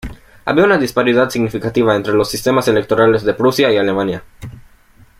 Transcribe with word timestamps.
Había 0.45 0.63
una 0.63 0.79
disparidad 0.79 1.29
significativa 1.29 1.95
entre 1.95 2.15
los 2.15 2.27
sistemas 2.27 2.67
electorales 2.67 3.21
de 3.21 3.35
Prusia 3.35 3.69
y 3.69 3.73
de 3.75 3.81
Alemania. 3.81 4.23